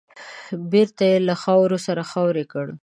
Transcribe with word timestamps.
بېرته 0.71 1.03
يې 1.11 1.17
له 1.27 1.35
خاورو 1.43 1.77
سره 1.87 2.01
خاورې 2.11 2.45
کړ. 2.51 2.67